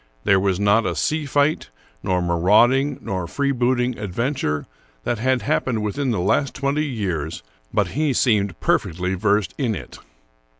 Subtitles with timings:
[0.23, 1.69] There was not a sea fight,
[2.01, 4.65] nor marauding nor freebooting adventure
[5.03, 9.99] that had happened within the last twenty years, but he seemed perfectly versed in it.